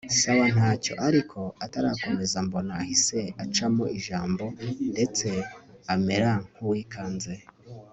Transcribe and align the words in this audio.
sawa 0.19 0.45
ntacyo, 0.55 0.93
ariko 1.07 1.39
atarakomeza 1.65 2.37
mbona 2.47 2.71
ahise 2.81 3.19
acamo 3.43 3.83
ijambo 3.97 4.43
ndetse 4.91 5.27
amera 5.93 6.31
nkuwikanze 6.53 7.33